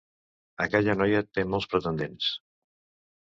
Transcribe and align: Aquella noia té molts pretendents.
Aquella 0.63 0.95
noia 1.01 1.19
té 1.37 1.45
molts 1.51 1.69
pretendents. 1.73 2.31